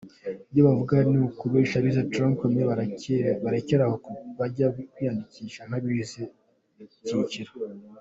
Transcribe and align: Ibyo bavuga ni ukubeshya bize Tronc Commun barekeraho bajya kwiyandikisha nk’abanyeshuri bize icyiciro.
Ibyo 0.49 0.61
bavuga 0.67 0.95
ni 1.09 1.17
ukubeshya 1.27 1.77
bize 1.85 2.01
Tronc 2.11 2.33
Commun 2.39 2.67
barekeraho 3.43 3.95
bajya 4.39 4.67
kwiyandikisha 4.93 5.61
nk’abanyeshuri 5.67 6.25
bize 6.75 6.95
icyiciro. 7.03 7.51